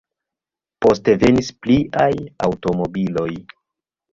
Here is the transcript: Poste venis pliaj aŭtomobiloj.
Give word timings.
Poste 0.85 1.15
venis 1.25 1.51
pliaj 1.67 2.09
aŭtomobiloj. 2.49 3.31